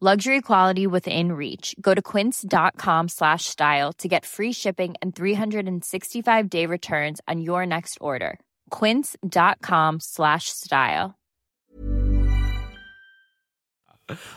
[0.00, 1.74] Luxury quality within reach.
[1.80, 7.66] Go to quince.com slash style to get free shipping and 365 day returns on your
[7.66, 8.38] next order.
[8.70, 11.16] Quince.com slash style.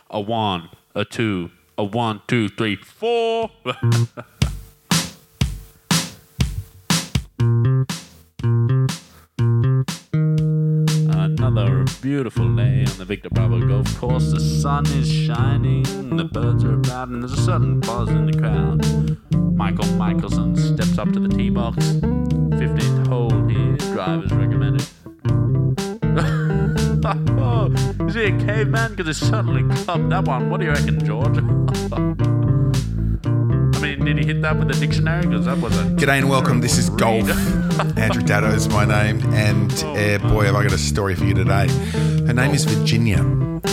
[0.09, 3.51] A one, a two, a one, two, three, four.
[12.01, 14.31] beautiful day on the Victor Bravo Golf Course.
[14.31, 15.83] The sun is shining,
[16.17, 18.83] the birds are about, and there's a sudden pause in the crowd.
[19.55, 21.77] Michael Michelson steps up to the tee box.
[21.77, 24.83] 15th hole here, drivers recommended.
[27.39, 27.71] oh,
[28.07, 28.95] is he a caveman?
[28.95, 30.49] Because he certainly clubbed that one.
[30.49, 31.37] What do you reckon, George?
[34.11, 35.25] Did he hit that with a dictionary?
[35.25, 35.85] Because that was a.
[35.85, 36.59] G'day and welcome.
[36.59, 37.29] This is Golf.
[37.97, 41.33] Andrew Daddo is my name, and uh, boy, have I got a story for you
[41.33, 41.69] today.
[42.27, 43.19] Her name is Virginia.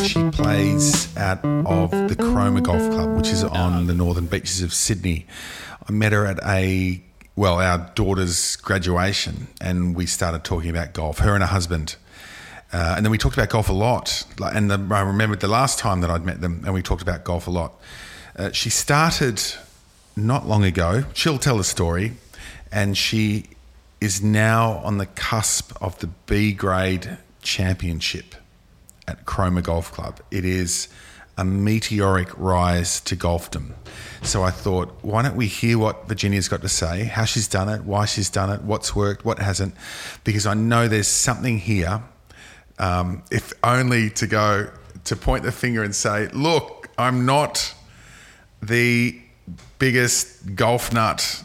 [0.05, 4.73] She plays out of the Cromer Golf Club, which is on the northern beaches of
[4.73, 5.27] Sydney.
[5.89, 7.03] I met her at a
[7.35, 11.19] well, our daughter's graduation, and we started talking about golf.
[11.19, 11.97] Her and her husband.
[12.73, 14.25] Uh, and then we talked about golf a lot.
[14.41, 17.25] And the, I remembered the last time that I'd met them, and we talked about
[17.25, 17.73] golf a lot.
[18.37, 19.43] Uh, she started
[20.27, 21.05] not long ago.
[21.15, 22.13] She'll tell the story,
[22.71, 23.45] and she
[24.01, 28.35] is now on the cusp of the B grade championship
[29.07, 30.21] at Cromer Golf Club.
[30.31, 30.89] It is
[31.37, 33.75] a meteoric rise to golfdom.
[34.23, 37.69] So I thought, why don't we hear what Virginia's got to say, how she's done
[37.69, 39.75] it, why she's done it, what's worked, what hasn't,
[40.25, 42.03] because I know there's something here,
[42.81, 44.71] um, if only to go
[45.05, 47.73] to point the finger and say, look, I'm not
[48.61, 49.21] the
[49.79, 51.45] biggest golf nut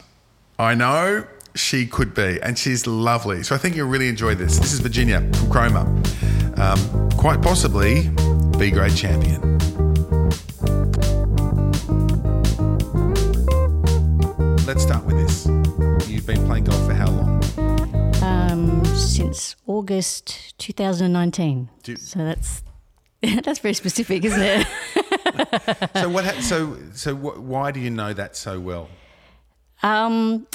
[0.58, 1.26] I know.
[1.56, 3.42] She could be, and she's lovely.
[3.42, 4.58] So I think you'll really enjoy this.
[4.58, 6.02] This is Virginia from Cromer,
[6.56, 8.08] um, quite possibly
[8.58, 9.40] B grade champion.
[14.66, 15.46] Let's start with this.
[16.08, 17.42] You've been playing golf for how long?
[18.22, 21.68] Um, since August 2019.
[21.82, 22.62] Do- so that's
[23.44, 24.66] that's very specific, isn't it?
[25.94, 26.24] So what?
[26.24, 28.88] Ha- so so wh- why do you know that so well?
[29.82, 30.46] um,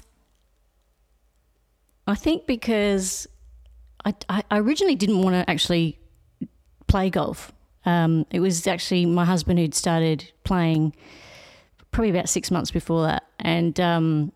[2.08, 3.28] I think because
[4.06, 6.00] I, I I originally didn't want to actually
[6.88, 7.52] play golf.
[7.86, 10.94] Um, it was actually my husband who'd started playing
[11.92, 14.32] probably about six months before that, and um,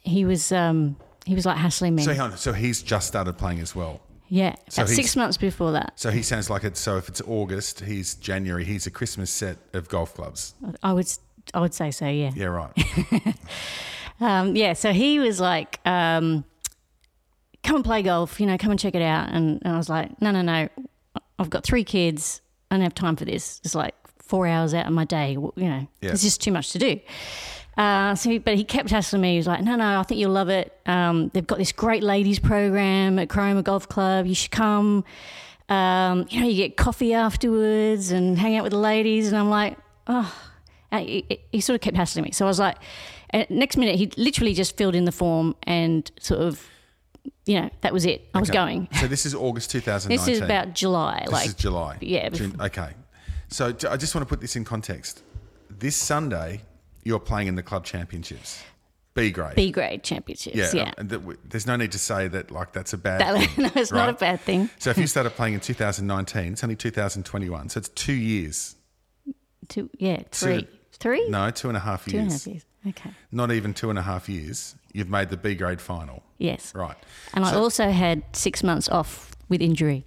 [0.00, 0.96] he was um,
[1.26, 2.04] he was like hassling me.
[2.04, 4.00] So, so he's just started playing as well.
[4.28, 5.92] Yeah, so about six months before that.
[5.96, 6.76] So he sounds like it.
[6.76, 10.54] so if it's August, he's January, he's a Christmas set of golf clubs.
[10.82, 11.06] I would
[11.52, 12.06] I would say so.
[12.08, 12.30] Yeah.
[12.34, 12.72] Yeah, right.
[14.20, 16.44] Um, yeah, so he was like, um,
[17.64, 19.28] come and play golf, you know, come and check it out.
[19.30, 20.68] And, and I was like, no, no, no.
[21.38, 22.40] I've got three kids.
[22.70, 23.60] I don't have time for this.
[23.64, 25.32] It's like four hours out of my day.
[25.32, 26.12] You know, Yeah.
[26.12, 27.00] it's just too much to do.
[27.76, 29.32] Uh, so, he- but he kept hassling me.
[29.32, 30.72] He was like, no, no, I think you'll love it.
[30.86, 34.26] Um, they've got this great ladies program at Cromer Golf Club.
[34.26, 35.04] You should come.
[35.68, 39.28] Um, you know, you get coffee afterwards and hang out with the ladies.
[39.28, 39.76] And I'm like,
[40.06, 40.32] oh,
[40.90, 42.30] and he, he- sort of kept hassling me.
[42.32, 42.76] So I was like,
[43.30, 46.64] and next minute, he literally just filled in the form and sort of,
[47.46, 48.28] you know, that was it.
[48.34, 48.88] I was going.
[49.00, 50.26] So this is August 2019.
[50.32, 51.22] This is about July.
[51.24, 51.98] This like is July.
[52.00, 52.28] Yeah.
[52.28, 52.54] June.
[52.60, 52.90] Okay.
[53.48, 55.22] So I just want to put this in context.
[55.70, 56.60] This Sunday,
[57.04, 58.62] you're playing in the club championships,
[59.14, 59.54] B grade.
[59.54, 60.56] B grade championships.
[60.56, 60.70] yeah.
[60.74, 60.92] Yeah.
[60.98, 63.20] And that there's no need to say that like that's a bad.
[63.20, 64.68] That, thing, no, it's not a bad thing.
[64.78, 67.68] So if you started playing in 2019, it's only 2021.
[67.68, 68.76] So it's two years.
[69.68, 70.66] Two, yeah, three.
[70.92, 71.28] Three?
[71.28, 72.44] No, two and a half half Two and a years.
[72.44, 72.64] half years.
[72.88, 73.10] Okay.
[73.32, 74.74] Not even two and a half years.
[74.92, 76.22] You've made the B grade final.
[76.38, 76.74] Yes.
[76.74, 76.96] Right.
[77.32, 80.04] And I also had six months off with injury.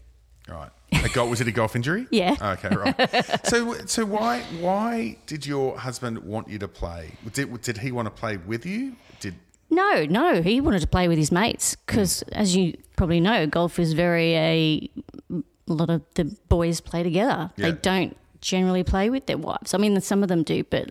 [0.47, 0.69] Right.
[1.04, 2.07] A golf, was it a golf injury?
[2.12, 2.36] Yeah.
[2.42, 3.45] Okay, right.
[3.45, 7.12] so, so why why did your husband want you to play?
[7.34, 8.95] Did, did he want to play with you?
[9.19, 9.36] Did
[9.69, 13.80] No, no, he wanted to play with his mates because, as you probably know, golf
[13.80, 14.89] is very a,
[15.34, 15.44] a
[15.74, 17.51] lot of the boys play together.
[17.57, 17.72] Yeah.
[17.72, 19.74] They don't generally play with their wives.
[19.74, 20.89] I mean, some of them do, but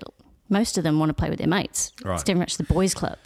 [0.49, 1.93] most of them want to play with their mates.
[2.05, 2.15] Right.
[2.15, 3.19] It's very much the boys' club.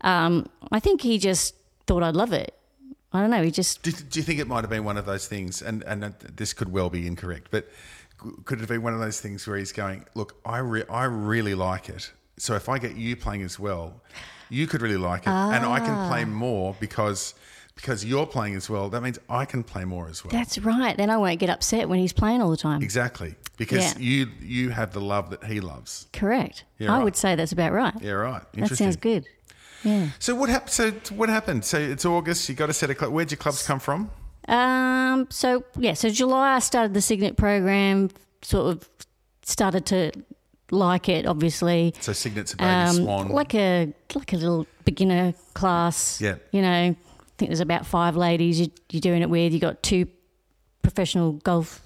[0.00, 1.54] Um, I think he just
[1.86, 2.54] thought I'd love it.
[3.12, 3.42] I don't know.
[3.42, 5.62] He just Do, do you think it might have been one of those things?
[5.62, 7.68] And and uh, this could well be incorrect, but
[8.44, 11.54] could it be one of those things where he's going, "Look, I re- I really
[11.54, 12.12] like it.
[12.36, 14.00] So if I get you playing as well,
[14.48, 16.26] you could really like it, and I can play ah.
[16.26, 17.34] more because
[17.74, 18.90] because you're playing as well.
[18.90, 20.32] That means I can play more as well.
[20.32, 20.96] that's right.
[20.96, 22.82] Then I won't get upset when he's playing all the time.
[22.82, 23.98] exactly because Yeah.
[23.98, 26.06] you you have the love that he loves.
[26.12, 26.64] Correct.
[26.78, 27.04] Yeah, I right.
[27.04, 27.94] would say that's about right.
[28.00, 28.42] Yeah, right.
[28.54, 29.26] that sounds good.
[29.84, 30.08] Yeah.
[30.18, 30.70] So what happened?
[30.72, 31.64] So what happened?
[31.64, 32.48] So it's August.
[32.48, 33.12] You got a set of club.
[33.12, 34.10] Where'd your clubs come from?
[34.48, 35.26] Um.
[35.30, 35.94] So yeah.
[35.94, 38.10] So July, I started the Cygnet program.
[38.42, 38.88] Sort of
[39.42, 40.12] started to
[40.70, 41.26] like it.
[41.26, 43.28] Obviously, So Cygnet's a baby um, swan.
[43.28, 46.20] like a like a little beginner class.
[46.20, 46.36] Yeah.
[46.52, 46.96] You know, I
[47.38, 49.52] think there's about five ladies you, you're doing it with.
[49.52, 50.06] You got two
[50.82, 51.80] professional golf.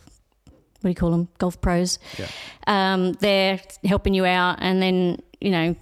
[0.80, 1.28] What do you call them?
[1.38, 1.98] Golf pros.
[2.18, 2.26] Yeah.
[2.66, 5.76] Um, they're helping you out, and then you know,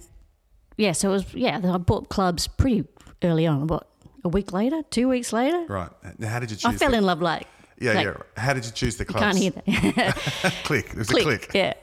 [0.77, 0.91] yeah.
[0.93, 1.59] So it was yeah.
[1.63, 2.85] I bought clubs pretty
[3.23, 3.67] early on.
[3.67, 3.87] What
[4.23, 5.65] a week later, two weeks later.
[5.67, 5.89] right.
[6.19, 6.65] Now, how did you choose?
[6.65, 7.47] I fell the, in love like
[7.79, 8.13] Yeah, like, yeah.
[8.37, 9.23] How did you choose the You clubs?
[9.23, 10.53] can't hear that.
[10.63, 10.89] click.
[10.91, 11.23] It was click.
[11.23, 11.51] a click.
[11.53, 11.73] Yeah.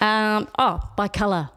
[0.00, 1.50] Um, oh, by colour.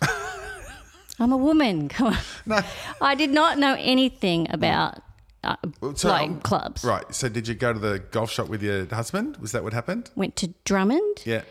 [1.20, 1.88] I'm a woman.
[1.88, 2.18] Come on.
[2.46, 2.60] No.
[3.00, 5.02] I did not know anything about
[5.42, 5.56] uh,
[5.96, 6.84] So, like um, clubs.
[6.84, 7.04] Right.
[7.14, 9.36] So did you go to the golf shop with your husband?
[9.38, 10.10] Was that what happened?
[10.14, 11.22] Went to Drummond.
[11.24, 11.42] Yeah.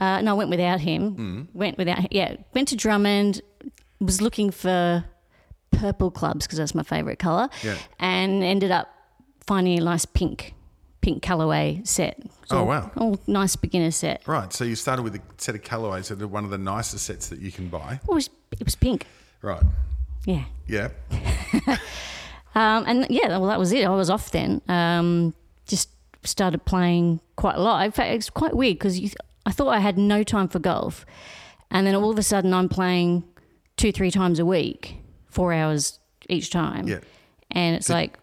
[0.00, 1.16] Uh, no, I went without him.
[1.16, 1.46] Mm.
[1.54, 2.12] Went without.
[2.12, 3.40] Yeah, went to Drummond.
[4.00, 5.04] Was looking for
[5.70, 7.48] purple clubs because that's my favourite colour.
[7.62, 7.76] Yeah.
[7.98, 8.88] And ended up
[9.46, 10.54] finding a nice pink,
[11.00, 12.18] pink Callaway set.
[12.18, 12.90] It's Oh, wow.
[12.96, 14.22] All nice beginner set.
[14.26, 14.52] Right.
[14.52, 17.28] So you started with a set of Callaways that are one of the nicest sets
[17.28, 18.00] that you can buy.
[18.02, 19.06] It was, it was pink.
[19.42, 19.62] Right.
[20.24, 20.44] Yeah.
[20.66, 20.88] Yeah.
[22.54, 23.84] Um, and yeah, well, that was it.
[23.84, 24.60] I was off then.
[24.68, 25.32] Um,
[25.66, 25.90] just
[26.24, 27.84] started playing quite a lot.
[27.84, 28.98] In fact, it's quite weird because
[29.46, 31.06] I thought I had no time for golf,
[31.70, 33.22] and then all of a sudden I'm playing
[33.78, 34.98] two, three times a week,
[35.30, 35.98] four hours
[36.28, 36.86] each time.
[36.86, 37.00] Yeah.
[37.50, 38.18] And it's like,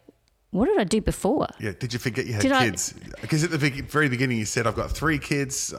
[0.52, 1.48] what did I do before?
[1.60, 1.72] Yeah.
[1.78, 2.94] Did you forget you had Did kids?
[3.22, 5.74] Because at the very beginning you said, I've got three kids.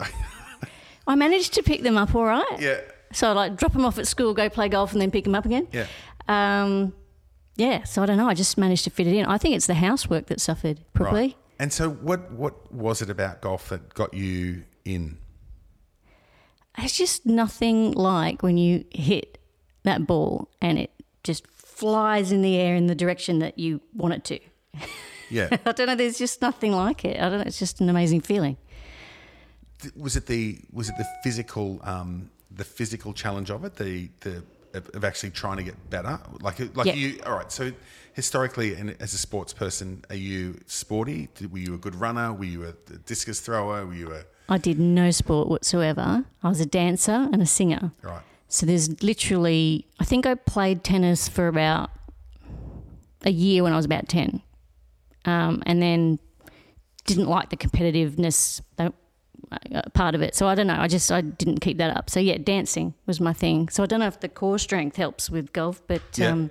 [1.07, 2.61] I managed to pick them up all right.
[2.61, 2.81] yeah.
[3.13, 5.37] So I like drop them off at school, go play golf, and then pick them
[5.37, 5.69] up again.
[5.71, 5.87] Yeah.
[6.27, 6.93] Um,
[7.55, 7.85] yeah.
[7.85, 8.29] So I don't know.
[8.29, 9.27] I just managed to fit it in.
[9.27, 11.21] I think it's the housework that suffered probably.
[11.21, 11.37] Right.
[11.59, 15.19] And so what, what was it about golf that got you in?
[16.77, 19.39] It's just nothing like when you hit
[19.87, 20.91] that ball and it
[21.25, 24.39] just flies in the air in the direction that you want it to.
[25.31, 25.49] Yeah.
[25.67, 25.97] I don't know.
[25.97, 27.17] There's just nothing like it.
[27.21, 27.45] I don't know.
[27.47, 28.57] It's just an amazing feeling.
[29.97, 34.43] was it the was it the physical um, the physical challenge of it the the
[34.75, 36.95] of of actually trying to get better like like Yeah.
[36.95, 37.73] you all right so
[38.15, 42.45] historically and as a sports person are you sporty were you a good runner were
[42.45, 42.73] you a
[43.05, 46.25] discus thrower were you a I did no sport whatsoever.
[46.43, 47.91] I was a dancer and a singer.
[48.03, 51.91] right So there's literally, I think I played tennis for about
[53.25, 54.41] a year when I was about 10.
[55.25, 56.19] Um, and then
[57.05, 58.91] didn't like the competitiveness uh,
[59.51, 60.35] uh, part of it.
[60.37, 60.79] So I don't know.
[60.79, 62.09] I just, I didn't keep that up.
[62.11, 63.69] So yeah, dancing was my thing.
[63.69, 66.29] So I don't know if the core strength helps with golf, but, Yeah.
[66.29, 66.51] um,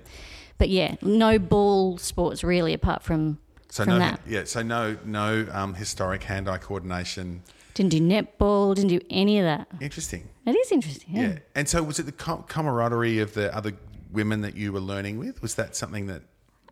[0.58, 3.38] but yeah, no ball sports really apart from,
[3.70, 4.20] so from no that.
[4.26, 7.42] yeah so no no um, historic hand eye coordination
[7.76, 9.68] Didn't do netball, didn't do any of that.
[9.80, 11.08] interesting It is interesting.
[11.14, 11.22] Yeah.
[11.28, 13.72] yeah and so was it the camaraderie of the other
[14.10, 16.22] women that you were learning with was that something that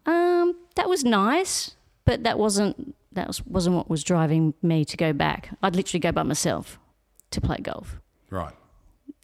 [0.06, 4.96] Um, that was nice, but that wasn't that was, wasn't what was driving me to
[4.96, 5.50] go back.
[5.62, 6.78] I'd literally go by myself
[7.30, 8.00] to play golf.
[8.30, 8.54] right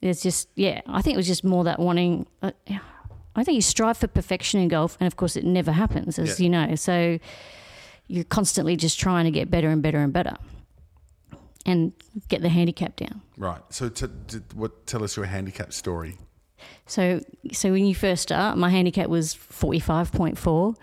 [0.03, 2.27] It's just yeah, I think it was just more that wanting.
[2.43, 2.79] Uh, yeah,
[3.35, 6.39] I think you strive for perfection in golf, and of course, it never happens, as
[6.39, 6.45] Yeah.
[6.45, 6.75] you know.
[6.75, 7.19] So
[8.07, 10.37] you're constantly just trying to get better and better and better,
[11.67, 11.93] and
[12.29, 13.21] get the handicap down.
[13.37, 16.17] right so to, to what tell us your handicap story
[16.87, 17.21] So
[17.53, 20.75] so when you first start, my handicap was forty five point four.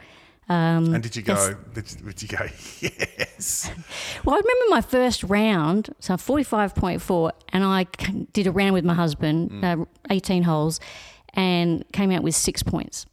[0.50, 1.56] Um, And did you go?
[1.74, 2.46] Did you, did you go?
[2.82, 3.70] Yes.
[4.24, 7.86] Well, I remember my first round, so 45.4, and I
[8.34, 10.80] did a round with my husband, uh, 18 holes,
[11.34, 13.06] and came out with six points.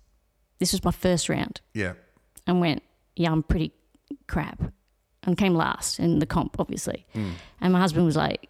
[0.60, 1.92] This was my first round Yeah.
[2.46, 2.82] and went,
[3.16, 3.72] yeah, I'm pretty
[4.28, 4.62] crap.
[5.26, 7.06] And came last in the comp, obviously.
[7.60, 8.48] And my husband was like,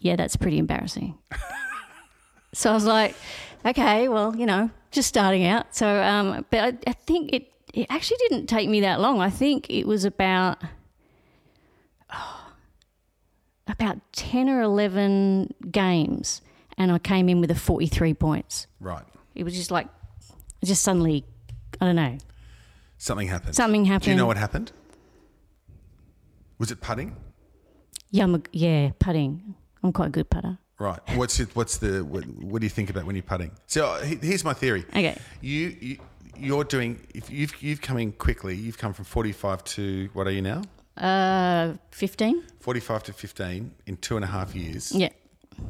[0.00, 1.18] yeah, that's pretty embarrassing.
[2.54, 3.14] so I was like,
[3.64, 5.74] okay, well, you know, just starting out.
[5.74, 9.20] So, um, but I, I think it, it actually didn't take me that long.
[9.20, 10.58] I think it was about,
[12.12, 12.52] oh,
[13.68, 16.40] about 10 or 11 games.
[16.78, 19.04] And I came in with a 43 points Right.
[19.34, 19.88] it was just like
[20.64, 21.24] just suddenly,
[21.80, 22.18] I don't know,
[22.98, 23.54] Something happened.
[23.54, 24.04] Something happened.
[24.04, 24.72] Do you know what happened?
[26.58, 27.16] Was it putting?
[28.10, 29.54] yeah, I'm a, yeah, putting.
[29.82, 30.58] I'm quite a good putter.
[30.78, 31.00] Right.
[31.14, 33.50] What's it, what's the what, what do you think about when you're putting?
[33.66, 34.84] So uh, here's my theory.
[34.90, 35.16] Okay.
[35.40, 35.98] You, you
[36.38, 38.54] you're doing if you've you've come in quickly.
[38.54, 40.62] You've come from 45 to what are you now?
[40.96, 42.42] Uh, 15?
[42.60, 44.92] 45 to 15 in two and a half years.
[44.92, 45.10] Yeah.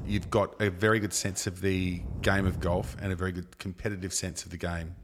[0.04, 3.58] You've got a very good sense of the game of golf and a very good
[3.58, 4.96] competitive sense of the game.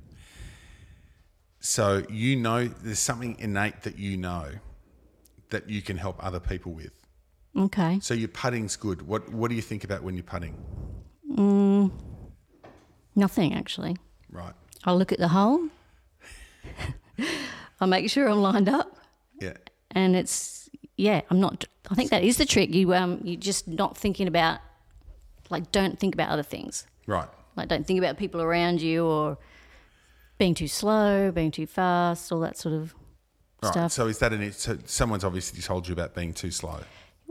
[1.61, 4.51] So you know there's something innate that you know
[5.53, 6.93] that you can help other people with.
[7.57, 7.99] Okay.
[8.03, 9.03] So your putting's good.
[9.07, 10.55] What what do you think about when you're putting?
[13.15, 13.97] Nothing, actually.
[14.31, 14.55] Right.
[14.85, 15.69] I'll look at the hole.
[17.81, 18.97] I'll make sure I'm lined up.
[19.41, 19.55] Yeah.
[19.91, 23.67] and it's yeah i'm not i think that is the trick you um You're just
[23.67, 24.61] not thinking about
[25.51, 27.27] like don't think about other things Right.
[27.57, 29.37] like don't think about people around you or
[30.39, 32.95] being too slow being too fast all that sort of
[33.63, 33.73] Right.
[33.73, 36.81] stuff So is that an so someone's obviously told you about being too slow?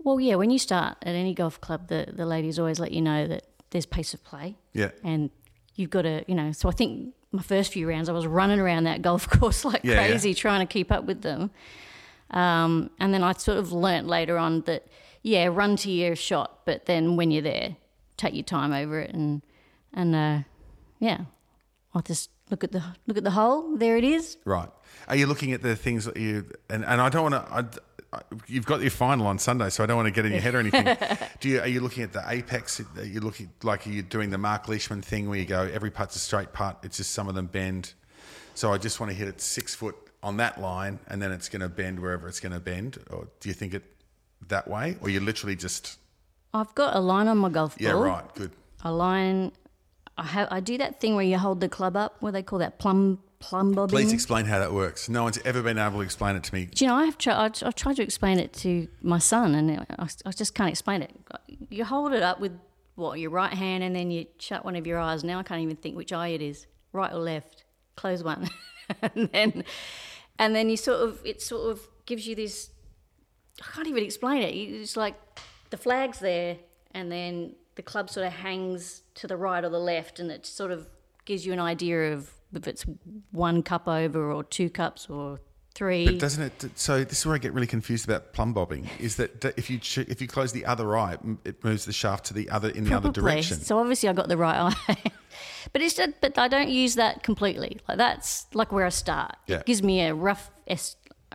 [0.03, 3.01] well yeah when you start at any golf club the, the ladies always let you
[3.01, 4.89] know that there's pace of play Yeah.
[5.03, 5.29] and
[5.75, 8.59] you've got to you know so i think my first few rounds i was running
[8.59, 10.07] around that golf course like Yeah, yeah.
[10.07, 11.51] crazy trying to keep up with them
[12.31, 14.87] um, and then i sort of learnt later on that
[15.21, 17.75] yeah run to your shot but then when you're there
[18.17, 19.43] take your time over it and
[19.93, 20.39] and uh,
[20.99, 21.19] yeah
[21.93, 24.69] i'll just look at the look at the hole there it is Right.
[25.07, 27.81] Are you looking at the things that you and, and I don't want to.
[28.13, 30.41] I, you've got your final on Sunday, so I don't want to get in your
[30.41, 30.97] head or anything.
[31.39, 31.61] Do you?
[31.61, 32.81] Are you looking at the apex?
[32.97, 35.91] Are you looking like are you doing the Mark Leishman thing where you go every
[35.91, 36.79] putt's a straight putt?
[36.83, 37.93] It's just some of them bend.
[38.53, 41.47] So I just want to hit it six foot on that line, and then it's
[41.49, 42.99] going to bend wherever it's going to bend.
[43.09, 43.83] Or do you think it
[44.49, 45.97] that way, or you literally just
[46.53, 48.51] i've got a line on my golf ball yeah right good
[48.83, 49.51] a line
[50.21, 52.59] I have I do that thing where you hold the club up what they call
[52.59, 55.09] that plumb plumb bobbing Please explain how that works.
[55.09, 56.65] No one's ever been able to explain it to me.
[56.65, 59.85] Do you know, I've, tried, I've, I've tried to explain it to my son and
[59.97, 61.11] I, I just can't explain it.
[61.69, 62.51] You hold it up with
[62.93, 65.23] what, your right hand and then you shut one of your eyes.
[65.23, 67.63] Now I can't even think which eye it is, right or left.
[67.95, 68.47] Close one.
[69.01, 69.63] and then
[70.37, 72.69] and then you sort of, it sort of gives you this,
[73.59, 74.53] I can't even explain it.
[74.53, 75.15] It's like
[75.71, 76.57] the flag's there
[76.91, 80.45] and then the club sort of hangs to the right or the left and it
[80.45, 80.87] sort of
[81.25, 82.85] gives you an idea of if it's
[83.31, 85.39] one cup over or two cups or
[85.73, 86.05] three.
[86.05, 86.71] But doesn't it?
[86.75, 88.89] So this is where I get really confused about plumb bobbing.
[88.99, 92.33] Is that if you if you close the other eye, it moves the shaft to
[92.33, 93.59] the other in the other direction.
[93.59, 94.97] So obviously I got the right eye.
[95.73, 97.79] but it's just, but I don't use that completely.
[97.87, 99.35] Like that's like where I start.
[99.47, 99.57] Yeah.
[99.57, 100.51] It gives me a rough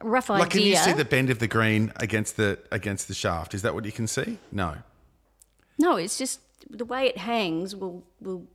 [0.02, 0.42] rough idea.
[0.42, 3.54] Like, can you see the bend of the green against the against the shaft?
[3.54, 4.38] Is that what you can see?
[4.52, 4.76] No.
[5.78, 8.46] No, it's just the way it hangs will will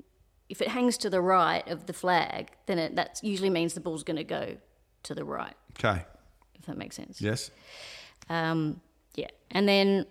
[0.49, 3.79] if it hangs to the right of the flag, then it, that usually means the
[3.79, 4.57] ball's going to go
[5.03, 5.53] to the right.
[5.79, 6.03] Okay.
[6.55, 7.21] If that makes sense.
[7.21, 7.51] Yes.
[8.29, 8.81] Um,
[9.15, 10.05] yeah, and then,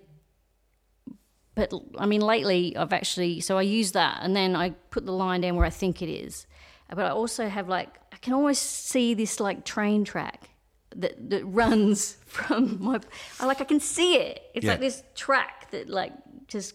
[1.55, 5.13] but I mean, lately I've actually so I use that, and then I put the
[5.13, 6.47] line down where I think it is,
[6.89, 10.51] but I also have like I can almost see this like train track
[10.97, 13.01] that that runs from my
[13.39, 14.43] I like I can see it.
[14.55, 14.73] It's Yeah.
[14.73, 16.13] like this track that like
[16.47, 16.75] just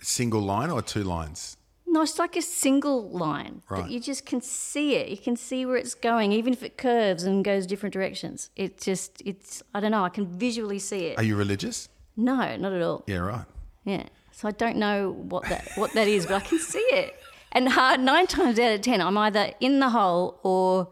[0.00, 1.56] Single line or two lines?
[1.88, 3.84] no, it's like a single line Right.
[3.84, 5.08] that you just can see it.
[5.08, 8.50] You can see where it's going, even if it curves and goes different directions.
[8.54, 10.04] It just it's I don't know.
[10.04, 11.18] I can visually see it.
[11.18, 11.88] Are you religious?
[12.16, 13.02] No, not at all.
[13.06, 13.18] Yeah.
[13.18, 13.46] Right.
[13.84, 14.04] Yeah.
[14.32, 17.14] So I don't know what that what that is, but I can see it.
[17.52, 20.88] And hard, nine times out of ten, I'm either in the hole or,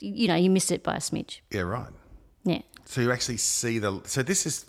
[0.00, 1.40] you know, you miss it by a smidge.
[1.52, 1.60] Yeah.
[1.60, 1.92] Right.
[2.42, 2.62] Yeah.
[2.84, 4.00] So you actually see the.
[4.06, 4.66] So this is,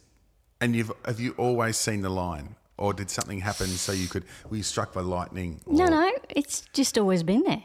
[0.61, 4.25] and you've have you always seen the line, or did something happen so you could?
[4.49, 5.61] Were you struck by lightning?
[5.65, 7.63] No, or- no, it's just always been there.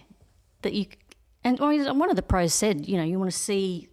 [0.63, 0.87] That you,
[1.45, 3.89] and one of the pros said, you know, you want to see,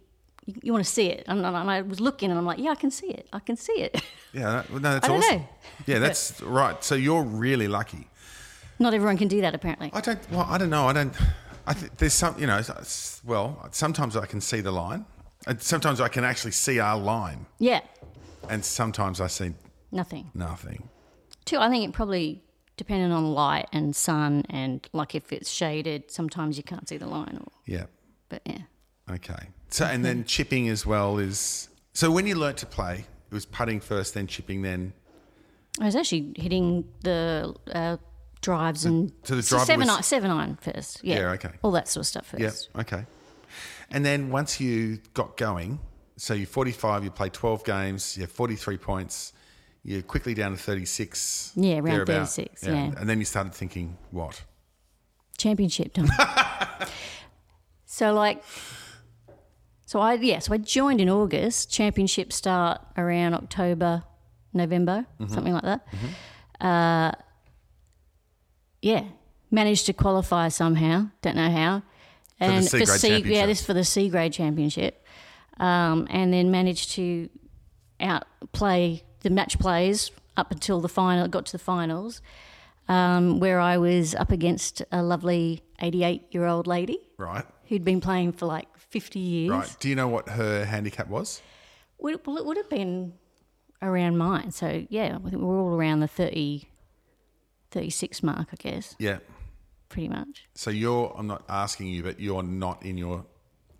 [0.46, 1.24] you, you want to see it.
[1.26, 3.28] And, and I was looking, and I'm like, yeah, I can see it.
[3.32, 4.00] I can see it.
[4.32, 4.62] Yeah.
[4.70, 5.38] No, that's awesome.
[5.38, 5.48] know.
[5.86, 6.82] Yeah, that's right.
[6.84, 8.06] So you're really lucky.
[8.78, 9.90] Not everyone can do that, apparently.
[9.92, 10.30] I don't.
[10.30, 10.86] Well, I don't know.
[10.86, 11.14] I don't.
[11.66, 12.38] I th- there's some.
[12.38, 12.60] You know.
[13.24, 15.06] Well, sometimes I can see the line.
[15.48, 17.80] And sometimes I can actually see our line, Yeah,
[18.50, 19.52] and sometimes I see
[19.92, 20.30] nothing.
[20.34, 20.88] nothing.
[21.46, 22.42] Too, I think it probably
[22.76, 27.06] depending on light and sun and like if it's shaded, sometimes you can't see the
[27.06, 27.38] line.
[27.40, 27.84] Or, Yeah.
[28.28, 28.58] but yeah.
[29.10, 29.48] Okay.
[29.70, 31.68] So and then chipping as well is.
[31.94, 34.92] So when you learnt to play, it was putting first, then chipping, then
[35.80, 37.96] I was actually hitting the uh,
[38.42, 41.02] drives and so the so driver seven was- iron, seven iron first.
[41.02, 41.18] Yeah.
[41.20, 41.50] Yeah, okay.
[41.62, 42.68] All that sort of stuff first.
[42.74, 42.80] yeah.
[42.82, 43.04] Okay.
[43.90, 45.78] And then once you got going,
[46.16, 49.32] so you're 45, you play 12 games, you have 43 points,
[49.88, 51.52] you're quickly down to 36.
[51.54, 52.90] Yeah, around 36, yeah.
[52.98, 54.42] And then you started thinking, what?
[55.38, 56.08] Championship time.
[57.88, 58.42] So like,
[59.86, 61.70] so I yeah, so I joined in August.
[61.72, 64.02] Championship start around October,
[64.52, 65.32] November, Mm-hmm.
[65.32, 65.86] something like that.
[66.60, 67.12] Uh,
[68.82, 69.04] yeah,
[69.50, 71.06] managed to qualify somehow.
[71.22, 71.82] Don't know how.
[72.38, 75.02] And the C grade yeah, this for the C grade championship,
[75.58, 77.30] um, and then managed to
[77.98, 81.26] outplay the match plays up until the final.
[81.26, 82.22] Got to the finals,
[82.88, 87.44] um, where I was up against a lovely eighty-eight-year-old lady Right.
[87.68, 89.50] who'd been playing for like 50 years.
[89.50, 89.76] Right.
[89.80, 91.42] Do you know what her handicap was?
[91.98, 93.14] Well, it would have been
[93.82, 94.52] around mine.
[94.52, 96.68] So, yeah, I think we're all around the 30,
[97.72, 99.18] 36 mark, I guess, Yeah.
[99.88, 100.46] pretty much.
[100.54, 101.12] So you're.
[101.18, 103.26] I'm not asking you, but you're not in your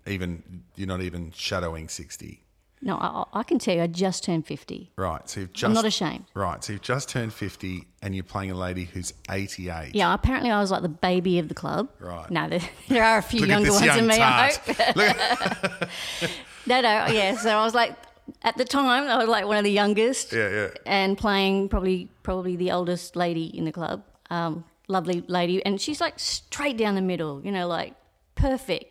[0.05, 0.63] even.
[0.75, 2.43] You're not even shadowing sixty.
[2.81, 4.91] No, I, I can tell you, I just turned 50.
[4.97, 5.27] Right.
[5.27, 5.65] So you've just.
[5.65, 6.25] I'm not ashamed.
[6.35, 6.63] Right.
[6.63, 9.95] So you've just turned fifty, and you're playing a lady who's eighty-eight.
[9.95, 11.89] Yeah, apparently I was like the baby of the club.
[11.99, 12.29] Right.
[12.29, 14.79] No, there, there are a few younger ones young than me, I hope.
[14.79, 15.89] At-
[16.67, 17.35] No, no, yeah.
[17.37, 17.95] So I was like,
[18.43, 20.33] at the time, I was like one of the youngest.
[20.33, 20.49] yeah.
[20.49, 20.67] Yeah.
[20.85, 24.03] and playing probably probably the oldest lady in the club.
[24.29, 27.95] Um, lovely lady, and she's like straight down the middle, you know, like
[28.35, 28.85] perfect,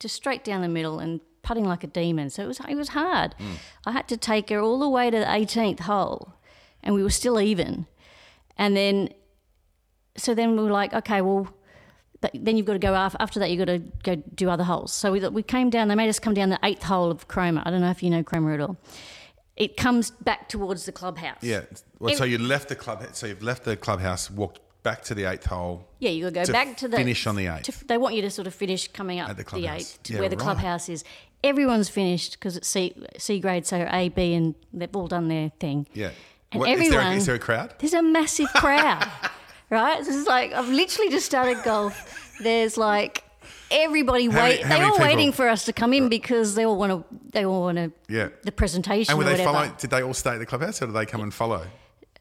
[0.00, 2.30] just straight down the middle and putting like a demon.
[2.30, 3.34] So it was it was hard.
[3.38, 3.54] Mm.
[3.86, 6.34] I had to take her all the way to the 18th hole,
[6.82, 7.86] and we were still even.
[8.58, 9.08] And then,
[10.16, 11.48] so then we were like, okay, well.
[12.20, 13.50] But then you've got to go after, after that.
[13.50, 14.92] You've got to go do other holes.
[14.92, 15.88] So we, we came down.
[15.88, 17.62] They made us come down the eighth hole of Cromer.
[17.66, 18.76] I don't know if you know Cromer at all.
[19.56, 21.38] It comes back towards the clubhouse.
[21.42, 21.62] Yeah.
[21.98, 23.04] Well, It- so you left the club.
[23.14, 25.86] So you've left the clubhouse, walked back to the eighth hole.
[25.98, 27.62] Yeah, you got to go To back to the finish on the eighth.
[27.64, 30.12] to- they want you to sort of finish coming up At the the, eighth to
[30.14, 30.42] Yeah, where the right.
[30.42, 31.04] clubhouse is.
[31.44, 35.50] Everyone's finished because it's C C grade, so A, B, and they've all done their
[35.60, 35.86] thing.
[35.92, 36.10] Yeah.
[36.52, 37.74] And What- is, there a, everyone- is there a crowd?
[37.78, 39.08] There's a massive crowd,
[39.70, 39.98] right?
[40.04, 42.36] This is like I've literally just started golf.
[42.40, 43.24] There's like
[43.70, 44.62] everybody How wait.
[44.62, 45.06] how They're all people?
[45.06, 47.04] waiting for us to come in because they all want to.
[47.32, 47.92] They all want to.
[48.08, 48.28] Yeah.
[48.42, 49.52] The presentation And were they whatever.
[49.52, 49.72] follow?
[49.78, 51.66] Did they all stay at the clubhouse, or did they come and follow?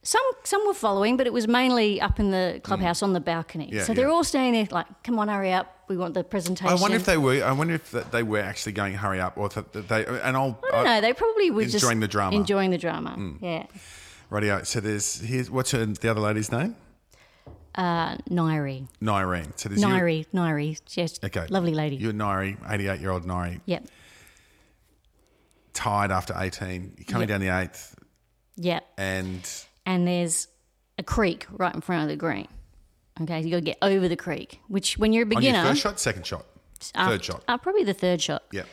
[0.03, 3.67] Some some were following, but it was mainly up in the clubhouse on the balcony.
[3.67, 3.73] Mm.
[3.73, 4.13] Yeah, so they're yeah.
[4.13, 5.83] all standing there like, "Come on, hurry up!
[5.89, 7.43] We want the presentation." I wonder if they were.
[7.43, 10.05] I wonder if that they were actually going hurry up, or that they.
[10.05, 10.59] And I'll.
[10.63, 11.01] I don't know.
[11.01, 12.35] They probably were just Enjoying the drama.
[12.35, 12.39] Mm.
[12.39, 13.35] Enjoying the drama.
[13.41, 13.67] Yeah.
[14.31, 14.63] Radio.
[14.63, 16.75] So there's here's what's her, the other lady's name?
[17.75, 18.87] Uh, Nairi.
[19.01, 19.51] Nyreen.
[19.55, 20.25] So there's you- Nairi.
[20.33, 20.81] Nairi.
[20.97, 21.19] Yes.
[21.23, 21.45] Okay.
[21.47, 21.95] Lovely lady.
[21.95, 23.85] You're Nairi, 88 year old Nairi, Yep.
[25.73, 26.93] tired after 18.
[26.97, 27.39] You're coming Yep.
[27.39, 27.95] down the eighth,
[28.57, 28.83] Yep.
[28.97, 29.49] and
[29.85, 30.47] And there's
[30.97, 32.47] a creek right in front of the green.
[33.21, 34.59] Okay, you got to get over the creek.
[34.67, 36.45] Which, when you're a on beginner, your first shot, second shot,
[36.95, 37.43] uh, third shot.
[37.47, 38.43] uh, probably the third shot.
[38.51, 38.67] Yep.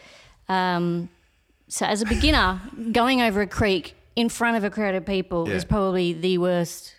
[1.71, 2.61] So as a beginner,
[2.93, 5.55] going over a creek in front of a crowd of people Yeah.
[5.55, 6.95] is probably the worst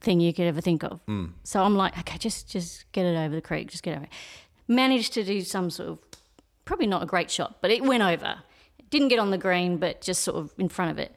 [0.00, 1.00] thing you could ever think of.
[1.06, 1.26] Hmm.
[1.44, 4.04] So I'm like, okay, just just get it over the creek, just get over.
[4.04, 4.10] it.
[4.68, 5.98] Managed to do some sort of
[6.64, 8.36] probably not a great shot, but it went over.
[8.90, 11.16] Didn't get on the green, but just sort of in front of it.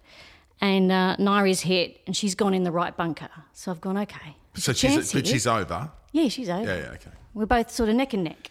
[0.60, 3.30] And uh, Nairi's hit, and she's gone in the right bunker.
[3.54, 4.36] So I've gone, okay.
[4.56, 5.92] So she's, but she's over.
[6.14, 6.64] yeah, she's over.
[6.66, 7.12] Yeah, yeah, okay.
[7.36, 8.50] We're both sort of neck and neck.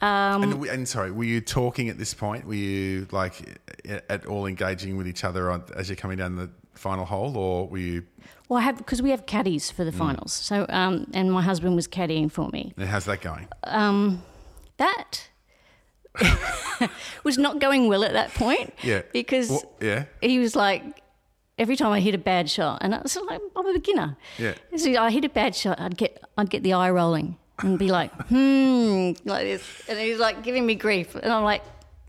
[0.00, 2.46] Um, and, and sorry, were you talking at this point?
[2.46, 3.60] Were you like
[4.08, 7.68] at all engaging with each other on, as you're coming down the final hole, or
[7.68, 8.04] were you?
[8.48, 10.32] Well, I have because we have caddies for the finals.
[10.32, 12.72] So, um, and my husband was caddying for me.
[12.76, 13.46] And how's that going?
[14.78, 15.28] that
[17.24, 18.72] was not going well at that point.
[18.82, 19.02] Yeah.
[19.12, 20.04] Because Well, yeah.
[20.20, 20.82] he was like,
[21.60, 24.16] every time I hit a bad shot, and I was like, I'm a beginner.
[24.38, 24.54] Yeah.
[24.76, 27.90] So I hit a bad shot, I'd get, I'd get the eye rolling and be
[27.90, 31.62] like, hmm, like this, and he's like giving me grief, and I'm like,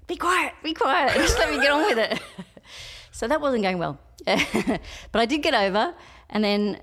[0.07, 2.19] be quiet, be quiet, just let me get on with it.
[3.11, 4.79] so that wasn't going well, but
[5.13, 5.93] I did get over,
[6.29, 6.79] and then.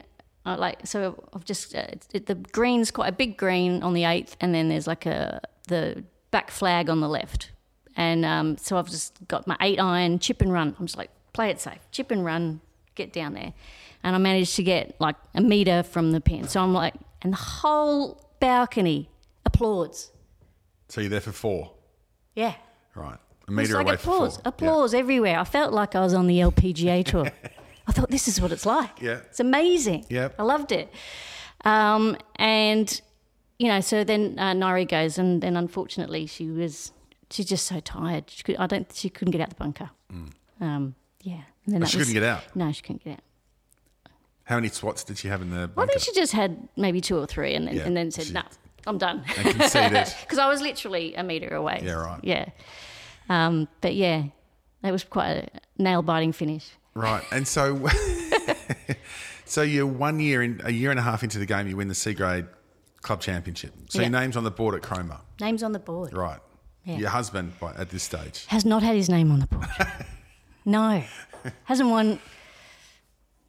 [0.47, 4.05] I like so I've just uh, it, the green's quite a big green on the
[4.05, 7.51] eighth, and then there's like a the back flag on the left,
[7.97, 10.75] and um, so I've just got my eight iron chip and run.
[10.79, 12.61] I'm just like play it safe, chip and run,
[12.97, 13.53] get down there,
[14.03, 16.49] and I managed to get like a meter from the pin.
[16.49, 18.03] So I'm like, and the whole
[18.41, 19.09] balcony
[19.47, 20.11] applauds.
[20.89, 21.73] So you're there for four,
[22.35, 22.55] Yeah,
[22.97, 23.19] right?
[23.47, 24.49] A meter like away applause, for four.
[24.53, 25.39] applause everywhere.
[25.39, 27.31] I felt like I was on the LPGA tour.
[27.87, 29.01] I thought this is what it's like.
[29.01, 29.21] Yeah.
[29.31, 30.07] it's amazing.
[30.11, 30.31] Yeah.
[30.39, 30.93] I loved it.
[31.65, 33.01] Um, and
[33.61, 36.91] you know, so then uh, Nairi goes, and then unfortunately she was
[37.31, 38.25] she's just so tired.
[38.29, 39.91] She could, I don't she couldn't get out the bunker.
[40.61, 42.45] Um, yeah, and then Oh, she was- couldn't get out?
[42.57, 43.21] No, she couldn't get out.
[44.45, 47.01] How many swats did she have in the Well, I think she just had maybe
[47.03, 48.43] two or three, and then Yeah, and then said, "No,
[48.87, 49.75] I'm done." Because
[50.39, 51.83] I was literally a meter away.
[51.85, 52.21] Yeah, right.
[52.23, 52.47] Yeah,
[53.29, 54.25] um, but yeah,
[54.83, 56.71] that was quite a nail biting finish.
[56.95, 57.87] Right, and so,
[59.45, 61.89] so you're one year in, a year and a half into the game, you win
[61.89, 62.47] the C grade
[63.03, 63.73] club championship.
[63.91, 64.09] So Yeah.
[64.09, 66.13] your name's on the board at Cromer, Names on the board.
[66.15, 66.41] right?
[66.85, 66.97] Yeah.
[66.97, 68.47] Your husband by, at this stage.
[68.47, 69.69] Has not had his name on the board.
[70.69, 71.03] no.
[71.65, 72.21] Hasn't won.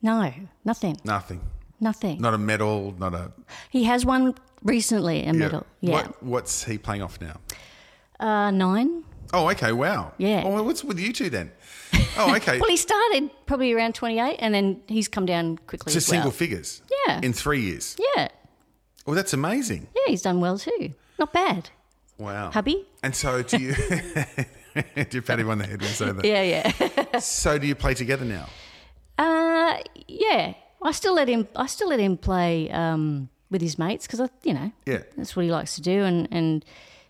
[0.01, 0.97] No, nothing.
[1.03, 1.41] Nothing.
[1.79, 2.21] Nothing.
[2.21, 2.95] Not a medal.
[2.97, 3.31] Not a
[3.69, 5.65] He has won recently a medal.
[5.81, 5.93] Yeah.
[5.93, 7.39] What, what's he playing off now?
[8.19, 9.03] Uh, nine.
[9.33, 9.71] Oh, okay.
[9.71, 10.13] Wow.
[10.17, 10.43] Yeah.
[10.45, 11.51] Oh, well, what's with you two then?
[12.17, 12.59] Oh, okay.
[12.59, 15.93] Well, he started probably around 28 and then he's come down quickly.
[15.93, 16.15] to as well.
[16.15, 16.81] single figures.
[17.07, 17.21] Yeah.
[17.23, 17.95] In three years.
[18.15, 18.27] Yeah.
[19.05, 19.87] Well, that's amazing.
[19.95, 20.93] Yeah, he's done well too.
[21.17, 21.69] Not bad.
[22.17, 22.51] Wow.
[22.51, 22.85] Hubby?
[23.03, 23.73] And so do you?
[24.75, 26.25] do you pat him on the head say that?
[26.25, 27.19] Yeah, yeah.
[27.19, 28.47] So do you play together now?
[29.17, 29.77] Uh,
[30.07, 30.53] yeah.
[30.81, 31.47] I still let him.
[31.55, 34.99] I still let him play um, with his mates because I, you know, Yeah.
[35.17, 36.03] that's what he likes to do.
[36.03, 36.63] And and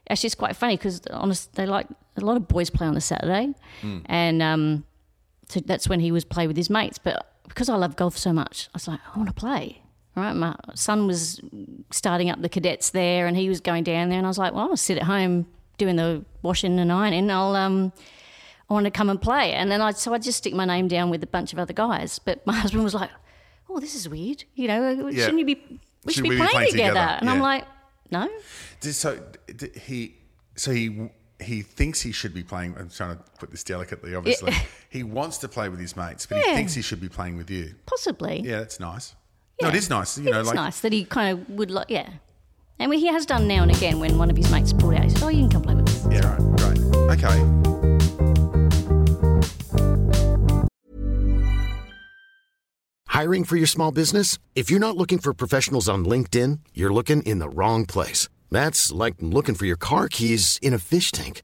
[0.10, 3.02] actually, it's quite funny because honest, they like a lot of boys play on a
[3.02, 4.00] Saturday, Hmm.
[4.06, 4.84] and um,
[5.50, 6.98] so that's when he was play with his mates.
[6.98, 9.82] But because I love golf so much, I was like, I want to play.
[10.18, 11.40] All right, my son was
[11.92, 14.54] starting up the cadets there, and he was going down there, and I was like,
[14.54, 15.46] well, I'll sit at home
[15.80, 17.32] doing the washing and ironing.
[17.32, 17.92] I'll um,
[18.70, 19.54] I want to come and play.
[19.54, 21.74] And then I so I just stick my name down with a bunch of other
[21.74, 22.20] guys.
[22.20, 23.10] But my husband was like,
[23.68, 24.44] "Oh, this is weird.
[24.54, 25.22] You know, Yeah.
[25.26, 25.80] shouldn't you be?
[26.06, 27.18] We should, Should be we be playing, playing together." together?
[27.22, 27.66] And I'm like,
[28.12, 28.30] "No,
[28.80, 29.22] Did- So
[29.88, 30.16] he,
[30.56, 31.10] so he,
[31.42, 32.76] he thinks he should be playing.
[32.78, 34.14] I'm trying to put this delicately.
[34.16, 34.54] Obviously,
[34.90, 37.50] he wants to play with his mates, but he thinks he should be playing with
[37.50, 37.74] you.
[37.86, 39.16] possibly." Yeah, that's nice.
[39.62, 40.18] No, it is nice.
[40.18, 42.10] You know, it's like nice that he kind of would like, yeah.
[42.80, 45.04] And he has done now and again when one of his mates pulled out.
[45.04, 47.70] He said, "Oh, you can come play with us." yeah, right, great, okay.
[53.08, 54.38] Hiring for your small business?
[54.56, 58.30] If you're not looking for professionals on LinkedIn, you're looking in the wrong place.
[58.50, 61.44] That's like looking for your car keys in a fish tank.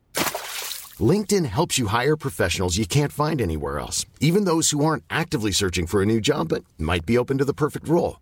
[0.98, 5.52] LinkedIn helps you hire professionals you can't find anywhere else, even those who aren't actively
[5.52, 8.22] searching for a new job but might be open to the perfect role.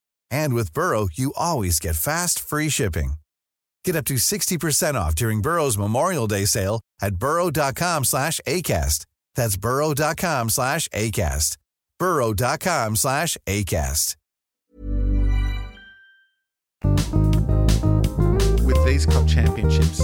[0.31, 3.13] And with Burrow, you always get fast, free shipping.
[3.83, 9.05] Get up to 60% off during Burrow's Memorial Day sale at burrow.com slash ACAST.
[9.35, 11.57] That's burrow.com slash ACAST.
[11.99, 14.15] burrow.com slash ACAST.
[18.65, 19.99] With these club championships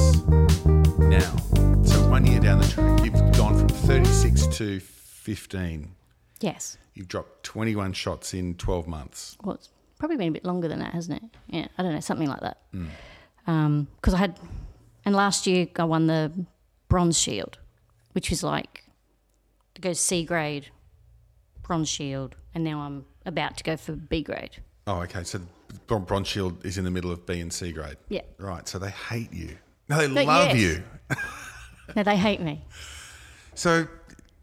[0.97, 1.35] now,
[1.83, 5.91] so one year down the track, you've gone from 36 to 15.
[6.39, 6.77] Yes.
[6.93, 9.37] You've dropped 21 shots in 12 months.
[9.43, 11.29] Well, it's probably been a bit longer than that, hasn't it?
[11.47, 12.57] Yeah, I don't know, something like that.
[13.45, 14.39] Because I had,
[15.05, 16.31] and last year I won the
[16.89, 17.57] bronze shield,
[18.13, 18.83] which was like
[19.75, 20.67] to go C grade,
[21.63, 24.57] bronze shield, and now I'm about to go for B grade.
[24.87, 25.23] Oh, okay.
[25.23, 25.41] So
[25.87, 27.97] Bronze Shield is in the middle of B and C grade.
[28.07, 28.21] Yeah.
[28.37, 28.65] Right.
[28.69, 29.57] So they hate you.
[29.89, 30.57] No, they But love yes.
[30.57, 30.83] you.
[31.95, 32.65] No, they hate me.
[33.55, 33.87] So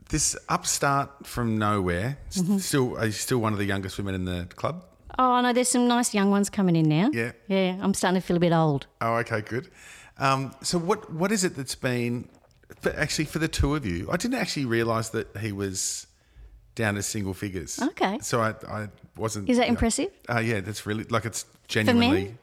[0.09, 2.57] this upstart from nowhere, Mm-hmm.
[2.59, 4.85] still are you still one of the youngest women in the club?
[5.19, 7.11] Oh no, there's some nice young ones coming in now.
[7.13, 7.33] Yeah.
[7.49, 7.79] yeah.
[7.81, 8.87] I'm starting to feel a bit old.
[9.01, 9.71] Oh, okay, good.
[10.19, 12.29] Um, so what what is it that's been
[12.83, 14.09] but actually for the two of you?
[14.11, 16.07] I didn't actually realise that he was
[16.75, 17.81] down to single figures.
[17.81, 18.19] Okay.
[18.21, 19.49] So I, I wasn't.
[19.49, 20.11] Is that you know- impressive?
[20.29, 21.87] Uh, yeah, that's really like it's men?
[21.87, 22.37] genuinely.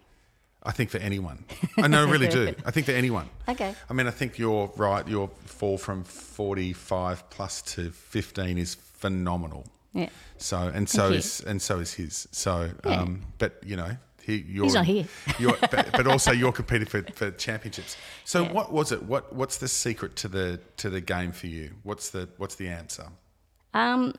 [0.63, 1.43] I think for anyone.
[1.79, 2.53] I know, really do.
[2.63, 3.27] I think for anyone.
[3.49, 3.73] Okay.
[3.89, 5.07] I mean, I think you're right.
[5.07, 9.65] Your fall from 45 plus to 15 is phenomenal.
[9.93, 10.09] Yeah.
[10.37, 12.27] So and so is and so is his.
[12.31, 13.01] So, Yeah.
[13.01, 15.05] um, but you know, he you're He's not here.
[15.39, 17.97] You're, but, but also you're competing for, for championships.
[18.23, 18.51] So Yeah.
[18.53, 19.03] what was it?
[19.03, 21.71] What what's the secret to the to the game for you?
[21.83, 23.07] What's the what's the answer?
[23.73, 24.13] Um,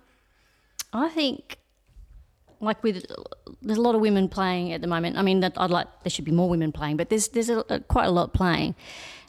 [0.92, 1.56] I think,
[2.60, 3.04] like with
[3.62, 5.16] there's a lot of women playing at the moment.
[5.16, 7.64] I mean, that I'd like there should be more women playing, but there's there's a,
[7.68, 8.74] a, quite a lot playing,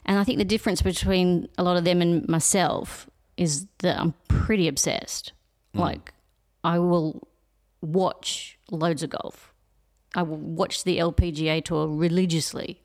[0.04, 4.14] and I think the difference between a lot of them and myself is that I'm
[4.28, 5.32] pretty obsessed.
[5.76, 6.12] Like,
[6.64, 7.28] I will
[7.80, 9.52] watch loads of golf.
[10.14, 12.80] I will watch the LPGA tour religiously.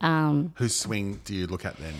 [0.00, 1.94] Um, Whose swing do you look at then?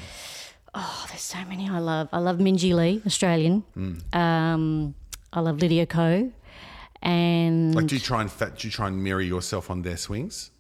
[0.75, 2.09] Oh, there's so many I love.
[2.12, 3.64] I love Minjee Lee, Australian.
[4.12, 4.94] Um,
[5.33, 6.31] I love Lydia Ko,
[7.03, 9.96] and Like, do you try and fa- do you try and mirror yourself on their
[9.96, 10.51] swings?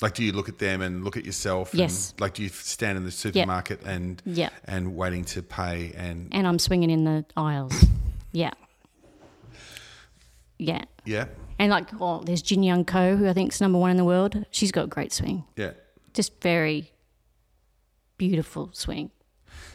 [0.00, 1.74] Like, do you look at them and look at yourself?
[1.74, 2.12] Yes.
[2.12, 4.50] And, like, do you stand in the supermarket and Yeah.
[4.64, 7.74] and waiting to pay and and I'm swinging in the aisles.
[8.32, 8.52] yeah,
[10.58, 11.26] yeah, yeah,
[11.58, 14.44] and like, oh, there's Jin Young Ko, who I think's number one in the world.
[14.50, 15.72] She's got a great swing, yeah.
[16.14, 16.92] just very
[18.16, 19.10] beautiful swing.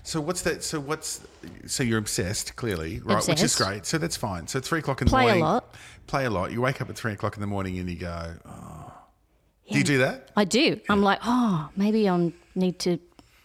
[0.03, 0.63] So what's that?
[0.63, 1.21] So what's?
[1.65, 3.25] So you're obsessed, clearly, right?
[3.25, 3.85] Which is great.
[3.85, 4.47] So that's fine.
[4.47, 5.43] So three o'clock in the Play a morning.
[5.43, 5.75] lot.
[6.07, 6.51] Play a lot.
[6.51, 8.33] You wake up at three o'clock in the morning and you go.
[8.45, 8.91] Oh.
[9.71, 10.29] Do you do that?
[10.35, 10.79] I do.
[10.89, 12.99] I'm like, oh, maybe I need to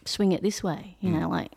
[0.05, 0.97] swing it this way.
[0.99, 1.19] You Mm.
[1.21, 1.53] know, like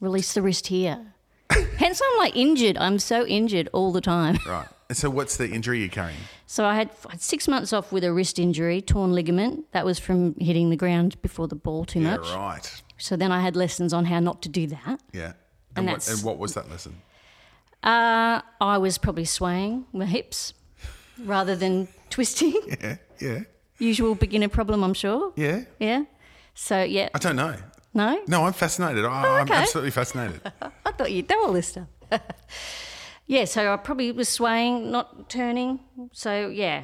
[0.00, 1.14] release the wrist here.
[1.76, 2.76] Hence, I'm like injured.
[2.78, 4.38] I'm so injured all the time.
[4.46, 4.66] Right.
[4.90, 6.18] And so what's the injury you're carrying?
[6.46, 9.66] So I had, I had six months off with a wrist injury, torn ligament.
[9.70, 12.28] That was from hitting the ground before the ball too Yeah, much.
[12.32, 12.82] right.
[12.98, 15.00] So then I had lessons on how not to do that.
[15.12, 15.34] Yeah.
[15.76, 17.00] And what, and what was that lesson?
[17.84, 20.54] Uh, I was probably swaying my hips
[21.24, 22.54] rather than twisting.
[22.82, 22.96] Yeah.
[23.20, 23.40] Yeah.
[23.78, 25.32] Usual beginner problem, I'm sure.
[25.36, 25.62] Yeah.
[25.78, 26.02] Yeah.
[26.54, 27.54] So yeah, I don't know.
[27.94, 28.20] no.
[28.26, 29.04] No, I'm fascinated.
[29.04, 30.40] I, I'm absolutely fascinated.
[30.84, 31.86] I thought you'd know all this stuff.
[33.30, 35.78] Yeah, so I probably was swaying, not turning.
[36.12, 36.82] So yeah,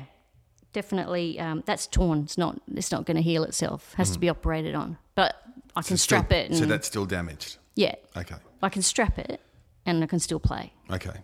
[0.73, 2.21] definitely um, that's torn.
[2.21, 2.61] It's not.
[2.73, 3.95] It's not going to heal itself.
[3.95, 4.97] Has to be operated on.
[5.17, 5.35] But
[5.75, 6.51] I can Still- strap it.
[6.51, 7.59] And, so that's still damaged.
[7.75, 8.37] yeah, Okay.
[8.63, 9.41] I can strap it,
[9.87, 10.73] and I can still play.
[10.89, 11.19] Okay.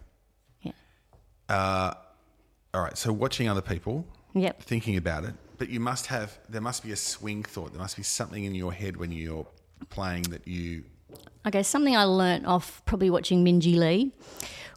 [0.63, 0.73] Yeah.
[2.75, 2.97] All right.
[2.99, 4.05] So watching other people,
[4.35, 4.63] Yep.
[4.63, 6.37] thinking about it, but you must have.
[6.49, 7.71] There must be a swing thought.
[7.73, 9.47] There must be something in your head when you're
[9.89, 10.83] playing that you.
[11.47, 14.13] Okay, something I learnt off probably watching Minjee Lee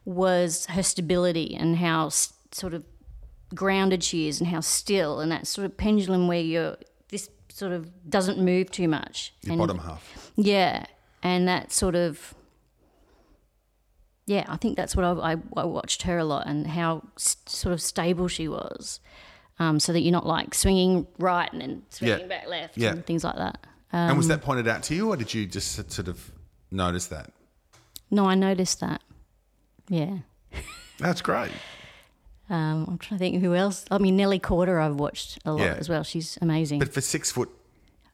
[0.05, 2.83] was her stability and how s- sort of
[3.53, 6.77] grounded she is and how still and that sort of pendulum where you're
[7.09, 9.33] this sort of doesn't move too much.
[9.43, 10.31] Your and, bottom half.
[10.35, 10.85] Yeah,
[11.23, 12.33] and that sort of
[14.27, 17.37] yeah, I think that's what I, I, I watched her a lot and how s-
[17.45, 18.99] sort of stable she was,
[19.59, 22.25] um, so that you're not like swinging right and then swinging Yeah.
[22.27, 22.89] back left Yeah.
[22.91, 23.65] and things like that.
[23.91, 26.31] and Um, was that pointed out to you, or did you just sort of
[26.71, 27.31] notice that?
[28.09, 29.01] No, I noticed that.
[29.89, 30.17] Yeah.
[30.99, 31.51] That's great.
[32.49, 33.85] Um, I'm trying to think who else.
[33.89, 35.75] I mean, Nelly Korda, I've watched a lot Yeah.
[35.79, 36.03] as well.
[36.03, 36.79] She's amazing.
[36.79, 37.49] But for six foot,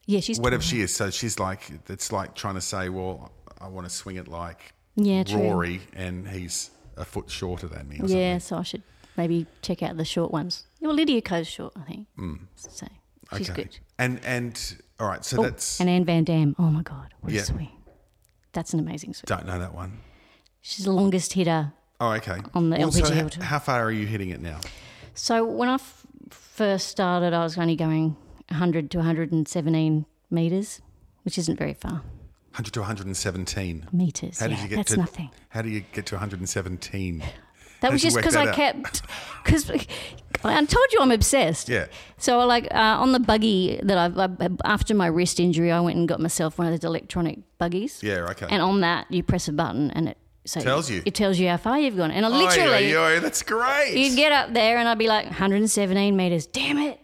[0.06, 3.68] yeah, she's whatever she is, so she's like it's like trying to say, well, I
[3.68, 5.42] want to swing it like Yeah, true.
[5.42, 8.00] Rory, and he's a foot shorter than me.
[8.02, 8.84] Or Yeah, so I should
[9.18, 10.64] maybe check out the short ones.
[10.80, 12.08] Well, Lydia Ko's short, I think.
[12.56, 12.88] So
[13.38, 13.50] she's.
[13.50, 13.64] Okay.
[13.64, 13.80] good.
[14.00, 16.56] And and all right, so Oh, that's and Anne Van Dam.
[16.58, 17.42] Oh my God, what Yeah.
[17.42, 17.70] a swing!
[18.54, 19.26] That's an amazing swing.
[19.28, 20.00] don't know that one.
[20.62, 21.74] She's the longest hitter.
[22.00, 22.40] Oh, okay.
[22.54, 23.44] On the Well, so LPGA how, tour.
[23.44, 24.60] how far are you hitting it now?
[25.14, 28.16] So when I f- first started, I was only going
[28.50, 30.82] 100 to 117 meters,
[31.24, 32.02] which isn't very far.
[32.54, 33.88] 100 to 117.
[33.92, 34.40] Meters.
[34.40, 35.30] How did yeah, you get that's to nothing.
[35.50, 37.20] How do you get to 117?
[37.20, 37.28] That
[37.88, 38.56] How'd was just because I out?
[38.56, 39.02] kept
[39.44, 41.70] because I told you I'm obsessed.
[41.70, 41.88] Yeah.
[42.18, 45.98] So like uh, on the buggy that I've I, after my wrist injury, I went
[45.98, 48.04] and got myself one of those electronic buggies.
[48.04, 48.48] Yeah, okay.
[48.50, 51.04] And on that, you press a button and it so Tells you.
[51.06, 52.12] It tells you how far you've gone.
[52.12, 53.94] And I literally, oi, oi, that's great.
[53.96, 56.48] you'd get up there and I'd be like 117 meters.
[56.48, 57.00] Damn it!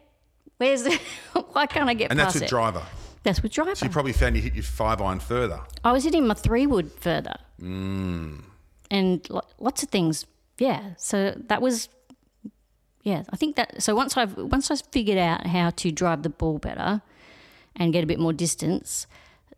[0.58, 1.00] Where's the?
[1.54, 2.50] Why can't I get and past that's with it?
[2.50, 2.84] driver.
[3.24, 3.76] That's with driver.
[3.76, 5.60] So you probably found you hit your five iron further.
[5.84, 7.36] I was hitting my three wood further.
[7.62, 8.42] Mm.
[8.90, 10.26] And lo- lots of things.
[10.58, 10.94] Yeah.
[10.98, 11.90] So that was,
[13.04, 16.30] yeah, I think that, so once I've, once I've figured out how to drive the
[16.30, 17.02] ball better
[17.76, 19.08] and get a bit more distance,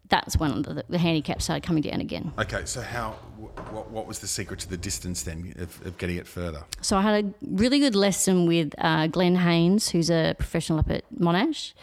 [0.10, 2.32] that's when the, the handicap started coming down again.
[2.40, 3.12] Okay, so how?
[3.40, 6.64] wh- What, what was the secret to the distance then of, of getting it further?
[6.82, 10.90] So I had a really good lesson with uh, Glenn Haynes, who's a professional up
[10.90, 11.74] at Monash.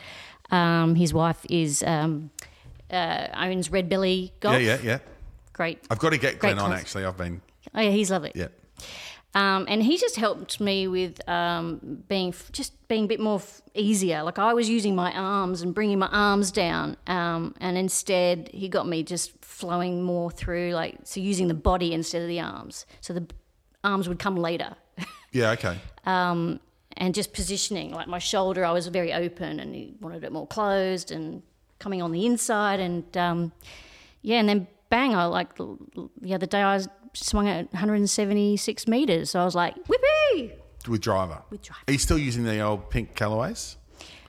[0.51, 2.31] Um, his wife is um,
[2.91, 4.61] uh, owns Red Belly Golf.
[4.61, 4.99] Yeah, yeah, yeah.
[5.53, 5.79] Great.
[5.91, 7.05] I've got to get Glenn on actually.
[7.05, 7.41] I've been,
[7.75, 8.33] Oh yeah, he's lovely.
[8.35, 8.49] yeah.
[9.37, 13.37] Um, and he just helped me with um, being f- just being a bit more
[13.37, 14.23] f- easier.
[14.23, 18.67] Like I was using my arms and bringing my arms down, um, and instead he
[18.69, 22.87] got me just flowing more through, like so using the body instead of the arms.
[23.03, 23.35] So the b-
[23.85, 24.75] arms would come later,
[25.33, 25.77] Yeah, okay.
[26.07, 27.93] and just positioning.
[27.93, 31.43] Like my shoulder, I was very open, and he wanted it more closed and
[31.79, 33.53] coming on the inside, and um,
[34.23, 35.15] yeah, and then bang!
[35.15, 35.77] I like the
[36.23, 36.89] the other day I was
[37.25, 40.53] swung at 176 meters, so I was like, whippy!
[40.89, 41.43] With driver.
[41.51, 41.81] With driver.
[41.89, 43.77] Are you still using the old pink Callaways?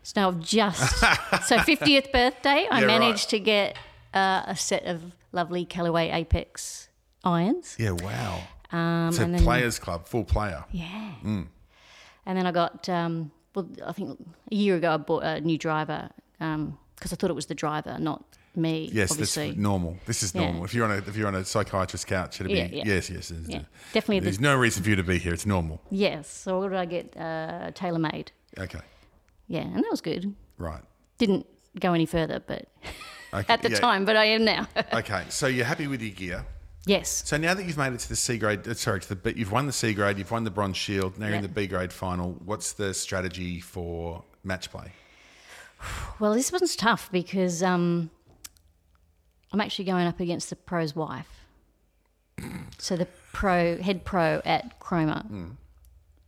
[0.03, 2.87] So now I've just so 50th birthday, I Yeah, right.
[2.87, 3.77] managed to get
[4.13, 6.89] uh, a set of lovely Callaway Apex
[7.23, 7.75] irons.
[7.77, 8.41] Yeah, wow.
[8.71, 10.63] Um, it's a then, players club, full player.
[10.71, 11.11] Yeah.
[11.23, 11.47] Mm.
[12.25, 14.19] And then I got um, well, I think
[14.51, 17.97] a year ago I bought a new driver because I thought it was the driver,
[17.99, 18.26] not
[18.57, 18.89] me.
[18.91, 19.47] Yes, obviously.
[19.49, 19.97] that's normal.
[20.05, 20.41] This is Yeah.
[20.41, 20.65] normal.
[20.65, 22.83] If you're on a if you're on a psychiatrist's couch, it'll be Yeah, yeah.
[22.85, 23.31] yes, yes.
[23.47, 23.61] Yeah,
[23.93, 25.33] definitely the- There's no reason for you to be here.
[25.33, 25.81] It's normal.
[25.91, 26.27] Yes.
[26.29, 27.15] So what did I get?
[27.15, 28.29] Uh, TaylorMade.
[28.57, 28.79] Okay,
[29.47, 30.33] Yeah, and that was good.
[30.57, 30.81] right.
[31.19, 31.45] Didn't
[31.79, 32.67] go any further, but
[33.33, 33.79] Okay, at the yeah.
[33.79, 34.67] time, but I am now.
[34.93, 36.45] Okay, so you're happy with your gear.
[36.85, 37.23] yes.
[37.25, 39.33] So now that you've made it to the C grade, uh, sorry, to the B,
[39.35, 41.19] you've won the C grade, you've won the bronze shield.
[41.19, 42.33] Now you're in the B grade final.
[42.45, 44.91] What's the strategy for match play?
[46.19, 48.09] Well, this one's tough because um,
[49.51, 51.27] I'm actually going up against the pro's wife.
[52.77, 55.21] So the pro head pro at Cromer.
[55.21, 55.45] Hmm.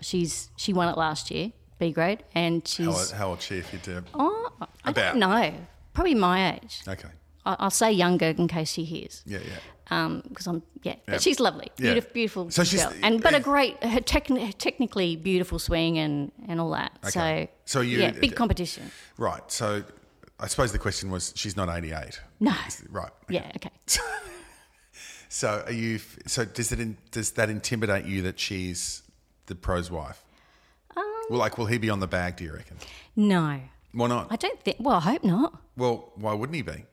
[0.02, 3.56] She's she won it last year, B grade, and she's How, she's how old she
[3.58, 4.04] if you do?
[4.16, 4.96] oh, I About.
[4.96, 5.54] don't know,
[5.94, 6.82] probably my age.
[6.88, 7.10] Okay.
[7.46, 9.22] I- I'll say younger in case she hears.
[9.26, 9.60] Yeah, yeah.
[9.92, 10.98] Um, because I'm yeah, Yeah.
[11.06, 11.92] but she's lovely, Yeah.
[11.94, 16.32] beautiful, beautiful So she's- girl, and but a great, her techni- technically beautiful swing and
[16.48, 16.94] and all that.
[17.06, 17.50] Okay.
[17.66, 18.92] So So you- yeah, big competition.
[19.18, 19.44] Right.
[19.52, 19.84] So
[20.40, 22.20] I suppose the question was she's not 88.
[22.40, 22.54] No,
[22.90, 23.12] Right.
[23.30, 23.72] yeah, okay.
[25.32, 26.00] So are you?
[26.26, 26.80] So does it?
[26.80, 29.04] In, does that intimidate you that she's
[29.46, 30.24] the pro's wife?
[30.98, 32.38] Um, well, like, will he be on the bag?
[32.38, 32.78] Do you reckon?
[33.16, 33.60] No,
[33.92, 34.28] Why not?
[34.32, 34.78] I don't think.
[34.80, 35.54] Well, I hope not.
[35.78, 36.84] Well, why wouldn't he be?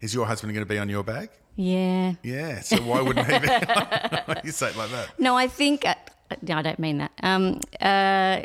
[0.00, 1.28] Is your husband going to be on your bag?
[1.56, 2.14] Yeah.
[2.22, 2.60] Yeah.
[2.60, 3.46] So why wouldn't he be?
[4.44, 5.18] you say it like that.
[5.18, 5.84] No, I think.
[5.86, 5.94] Uh,
[6.40, 7.12] no, I don't mean that.
[7.22, 8.40] Um, uh,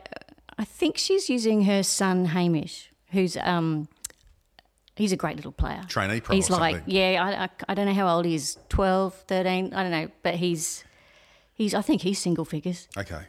[0.57, 3.87] I think she's using her son Hamish, who's um,
[4.95, 5.81] he's a great little player.
[5.87, 6.93] Trainee pro He's like, something.
[6.93, 10.09] yeah, I, I, I don't know how old he is, 12, 13, I don't know,
[10.21, 10.83] but he's
[11.53, 11.73] he's.
[11.73, 12.87] I think he's single figures.
[12.97, 13.23] Okay.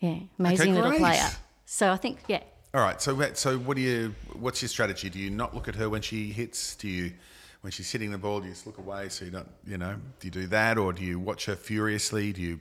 [0.00, 1.28] Yeah, amazing little player.
[1.66, 2.42] So I think, yeah,
[2.74, 3.00] All right.
[3.02, 4.14] So, what- so what do you?
[4.32, 5.08] What's your strategy?
[5.10, 6.74] Do you not look at her when she hits?
[6.76, 7.12] Do you,
[7.60, 9.96] when she's hitting the ball, do you just look away so you don't, you know?
[10.20, 12.32] Do you do that, or do you watch her furiously?
[12.32, 12.60] Do you,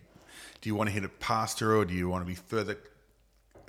[0.62, 2.78] do you want to hit it past her, or do you want to be further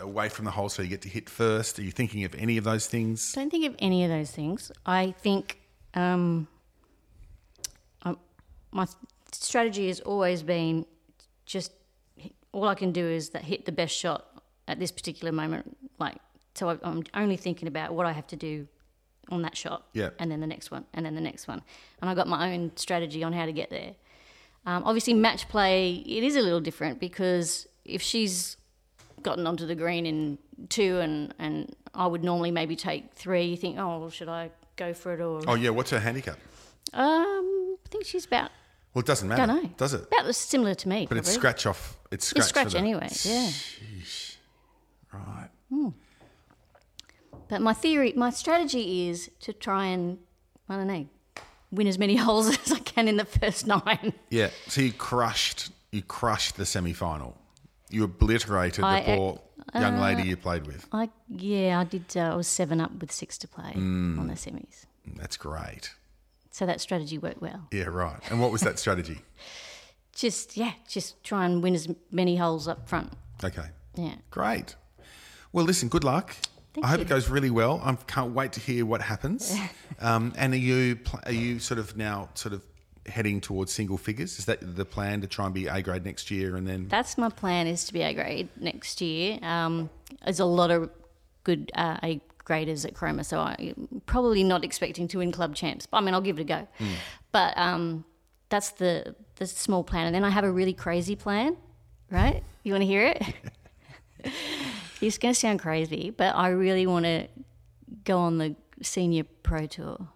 [0.00, 1.78] away from the hole so you get to hit first?
[1.78, 3.32] Are you thinking of any of those things?
[3.32, 4.72] don't think of any of those things.
[4.86, 5.60] I think
[5.94, 6.48] um,
[8.02, 8.18] um,
[8.72, 8.86] my
[9.32, 10.86] strategy has always been
[11.46, 11.72] just
[12.52, 14.26] all I can do is that hit the best shot
[14.66, 15.76] at this particular moment.
[15.98, 16.16] Like,
[16.54, 18.66] so I, I'm only thinking about what I have to do
[19.30, 20.10] on that shot, Yeah.
[20.18, 21.62] and then the next one, and then the next one,
[22.00, 23.94] and I got my own strategy on how to get there.
[24.66, 28.56] Um, obviously, match play it is a little different because if she's
[29.22, 33.44] gotten onto the green in two, and and I would normally maybe take three.
[33.46, 35.40] You think, oh, well, should I go for it or?
[35.46, 35.70] Oh yeah.
[35.70, 36.38] What's her handicap?
[36.92, 38.50] Um, I think she's about
[38.94, 39.70] Well, it doesn't matter, don't know.
[39.76, 40.06] does it?
[40.06, 41.06] about similar to me.
[41.08, 41.98] But it's scratch off.
[42.10, 42.40] It's scratch.
[42.40, 43.08] It's scratch the- anyway.
[43.24, 43.50] Yeah.
[45.12, 45.48] Right.
[47.48, 50.18] But my theory, my strategy is to try and
[50.68, 51.06] I don't know,
[51.72, 54.12] win as many holes as I can in the first nine.
[54.30, 54.50] Yeah.
[54.68, 55.70] So you crushed.
[55.92, 57.36] You crushed the semi final.
[57.90, 59.40] You obliterated I, the uh, poor
[59.74, 60.86] young lady you played with.
[60.92, 62.04] I yeah, I did.
[62.16, 64.18] Uh, I was seven up with six to play Mm.
[64.18, 65.94] on the semis, That's great.
[66.50, 67.66] so that strategy worked well.
[67.72, 68.20] Yeah, right.
[68.30, 69.20] And what was that strategy?
[70.14, 73.12] Just yeah, just try and win as many holes up front.
[73.42, 74.16] Okay, Yeah.
[74.30, 74.74] great.
[75.52, 76.36] Well, listen, good luck.
[76.74, 77.04] Thank I hope you.
[77.06, 77.80] it goes really well.
[77.82, 79.56] I can't wait to hear what happens.
[80.00, 82.62] um, and are you pl- are you sort of now sort of
[83.06, 84.38] heading towards single figures?
[84.38, 86.88] Is that the plan to try and be A grade next year and then?
[86.88, 89.38] That's my plan is to be A grade next year.
[89.42, 89.90] Um,
[90.24, 90.90] there's a lot of
[91.44, 95.86] good uh, A graders at Cromer, so I'm probably not expecting to win club champs.
[95.86, 96.68] But I mean, I'll give it a go.
[97.32, 98.04] But um,
[98.48, 101.56] that's the the small plan, and then I have a really crazy plan.
[102.10, 102.42] Right?
[102.64, 103.22] You want to hear it?
[105.00, 107.28] it's going to sound crazy, but I really want to
[108.04, 110.08] go on the senior pro tour.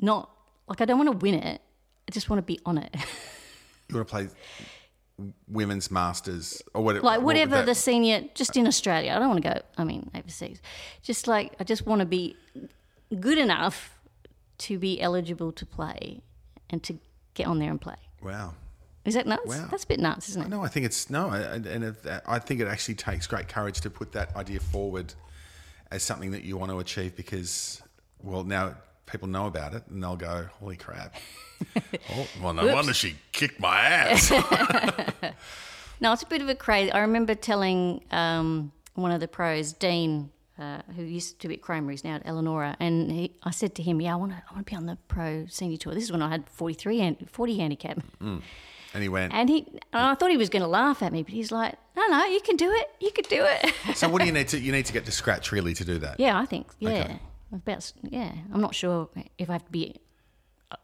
[0.00, 0.30] Not
[0.68, 1.60] like I don't want to win it.
[2.08, 2.94] I just want to be on it.
[3.90, 4.28] You want to play
[5.46, 7.04] women's masters or whatever?
[7.04, 9.84] like what whatever that- the senior just in australia i don't want to go i
[9.84, 10.60] mean overseas
[11.02, 12.34] just like i just want to be
[13.20, 13.96] good enough
[14.58, 16.22] to be eligible to play
[16.70, 16.98] and to
[17.34, 18.54] get on there and play Wow.
[19.04, 19.68] is that nuts Wow.
[19.70, 21.94] that's a bit nuts isn't it No, I think it's no, and
[22.26, 25.14] I think it actually takes great courage to put that idea forward
[25.92, 27.82] as something that you want to achieve because,
[28.20, 28.74] well, now
[29.06, 31.14] people know about it and they'll go, "Holy crap!"
[32.12, 32.74] oh, well, no Whoops.
[32.74, 34.30] wonder she kicked my ass.
[36.00, 39.72] no it's a bit of a crazy i remember telling um, one of the pros
[39.72, 43.50] dean uh, who used to be at Cromer, he's now at Elanora, and he, I
[43.50, 45.76] said to him, "Yeah, I want to, I want to be on the pro senior
[45.76, 48.42] tour." This is when I had 43 and 40 handicap, and
[49.02, 49.34] he went.
[49.34, 51.74] And he, and I thought he was going to laugh at me, but he's like,
[51.96, 52.88] "No, no, you can do it.
[53.00, 54.60] You can do it." so, what do you need to?
[54.60, 56.20] You need to get to scratch really to do that.
[56.20, 56.68] yeah, I think.
[56.78, 57.18] Yeah, Okay.
[57.54, 57.92] About.
[58.02, 59.96] Yeah, I'm not sure if I have to be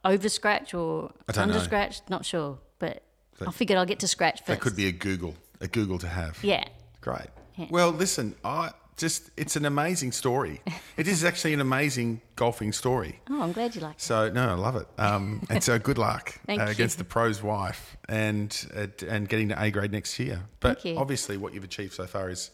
[0.05, 1.61] over scratch or under know.
[1.61, 2.01] scratch.
[2.09, 3.03] Not sure, but
[3.47, 4.47] I figured I'll get to scratch first.
[4.47, 6.43] That could be a Google, a Google to have.
[6.43, 6.65] Yeah.
[7.01, 7.29] Great.
[7.57, 7.67] Yeah.
[7.71, 10.61] Well, listen, I just it's an amazing story.
[10.97, 13.21] it is actually an amazing golfing story.
[13.29, 14.01] Oh, I'm glad you like it.
[14.01, 14.87] So no, I love it.
[14.99, 19.63] Um, and so good luck uh, against the pro's wife and uh, and getting to
[19.63, 20.43] A grade next year.
[20.61, 21.01] But Thank you.
[21.01, 22.51] obviously, what you've achieved so far is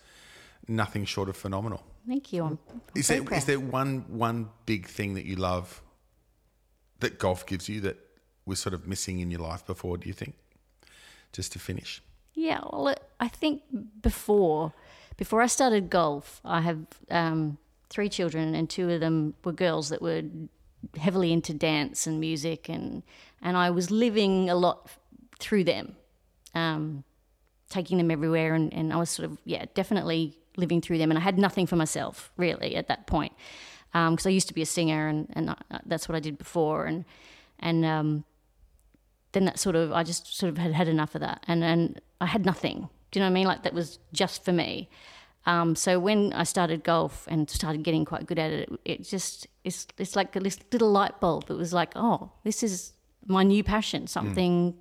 [0.68, 1.82] nothing short of phenomenal.
[2.06, 2.44] Thank you.
[2.44, 5.82] I'm, I'm Is there there one one big thing that you love
[7.00, 7.96] that golf gives you that
[8.44, 9.98] was sort of missing in your life before?
[9.98, 10.34] Do you think?
[11.32, 12.02] Just to finish.
[12.34, 13.62] Yeah, well, it, I think
[14.02, 14.72] before
[15.16, 19.88] before I started golf, I have um, three children, and two of them were girls
[19.88, 20.22] that were
[20.98, 23.02] heavily into dance and music, and
[23.42, 24.90] and I was living a lot
[25.38, 25.96] through them,
[26.54, 27.04] um,
[27.68, 31.18] taking them everywhere, and, and I was sort of yeah definitely living through them, and
[31.18, 33.32] I had nothing for myself really at that point
[33.92, 36.38] because um, I used to be a singer, and and I, that's what I did
[36.38, 37.04] before, and
[37.58, 38.24] and um,
[39.32, 42.00] then that sort of I just sort of had had enough of that, and and
[42.20, 42.88] I had nothing.
[43.10, 43.46] Do you know what I mean?
[43.46, 44.88] Like that was just for me.
[45.46, 49.46] Um, so when I started golf and started getting quite good at it, it just
[49.62, 51.50] it's it's like this little light bulb.
[51.50, 52.92] It was like, oh, this is
[53.26, 54.76] my new passion, something mm.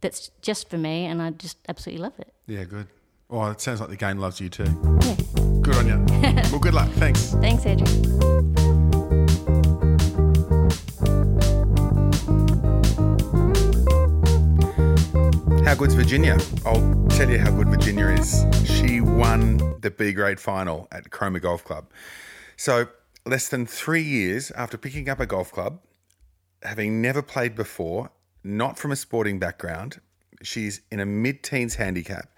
[0.00, 2.32] that's just for me, and I just absolutely love it.
[2.46, 2.86] Yeah, good.
[3.32, 4.64] Oh, it sounds like the game loves you too.
[4.64, 5.14] Yeah.
[5.62, 6.04] Good on you.
[6.50, 6.90] well, good luck.
[6.94, 7.34] Thanks.
[7.34, 8.04] Thanks, Adrian.
[15.64, 16.36] How good's Virginia?
[16.66, 18.44] I'll tell you how good Virginia is.
[18.64, 21.88] She won the B grade final at Cromer Golf Club.
[22.56, 22.88] So,
[23.24, 25.78] less than three years after picking up a golf club,
[26.64, 28.10] having never played before,
[28.42, 30.00] not from a sporting background,
[30.42, 32.28] she's in a mid teens handicap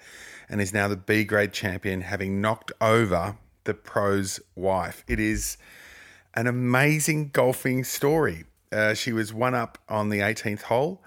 [0.53, 5.03] and is now the B grade champion, having knocked over the pro's wife.
[5.09, 5.57] It is
[6.35, 8.45] an amazing golfing story.
[8.71, 11.03] Uh, she was one up on the 18th hole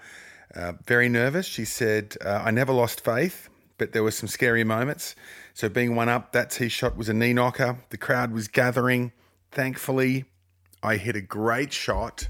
[0.56, 1.46] uh, very nervous.
[1.46, 5.14] She said, uh, I never lost faith, but there were some scary moments.
[5.54, 7.78] So, being one up, that tee shot was a knee knocker.
[7.90, 9.12] The crowd was gathering.
[9.50, 10.24] Thankfully,
[10.82, 12.28] I hit a great shot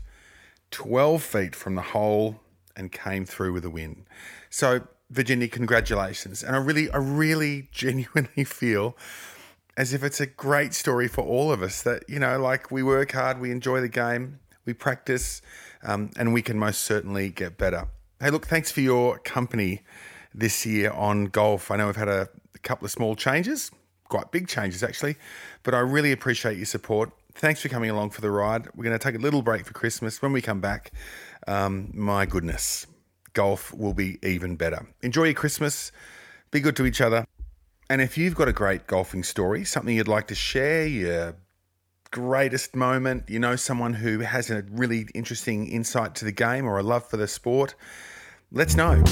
[0.73, 2.41] 12 feet from the hole
[2.77, 4.07] and came through with a win.
[4.51, 6.43] So, Virginia, congratulations.
[6.43, 8.97] And I really, I really genuinely feel
[9.77, 12.83] as if it's a great story for all of us that, you know, like we
[12.83, 15.43] work hard, we enjoy the game, we practice,
[15.83, 17.87] um, and we can most certainly get better.
[18.21, 19.83] Hey, look, thanks for your company
[20.35, 21.71] this year on golf.
[21.71, 22.29] I know we've had a,
[22.63, 23.71] couple of small changes,
[24.09, 25.15] quite big changes actually,
[25.63, 27.13] but I really appreciate your support.
[27.33, 28.67] Thanks for coming along for the ride.
[28.75, 30.21] We're going to take a little break for Christmas.
[30.21, 30.91] When we come back,
[31.47, 32.89] um, my goodness,
[33.37, 34.89] golf will be even better.
[35.03, 35.93] Enjoy your Christmas.
[36.51, 37.27] Be good to each other.
[37.89, 41.37] And if you've got a great golfing story, something you'd like to share, your
[42.11, 46.79] greatest moment, you know, someone who has a really interesting insight to the game or
[46.79, 47.75] a love for the sport,
[48.51, 49.05] let's know.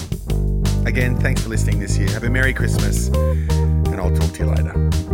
[0.86, 2.08] Again, thanks for listening this year.
[2.08, 5.13] Have a Merry Christmas, and I'll talk to you later.